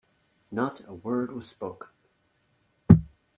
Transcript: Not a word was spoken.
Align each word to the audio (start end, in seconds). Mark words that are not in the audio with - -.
Not 0.49 0.81
a 0.87 0.95
word 0.95 1.31
was 1.31 1.47
spoken. 1.47 1.89